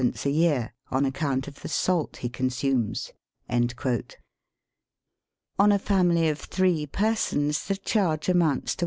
[0.25, 3.11] a year on account of the salt he consumes."
[3.51, 3.69] On
[5.71, 8.79] a family of three per sons the charge amounts to Is.